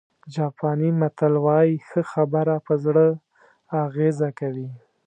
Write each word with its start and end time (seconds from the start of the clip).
جاپاني 0.33 0.89
متل 0.99 1.33
وایي 1.45 1.75
ښه 1.87 2.01
خبره 2.11 2.55
په 2.65 2.73
زړه 2.83 3.05
اغېزه 3.83 4.29
کوي. 4.39 4.69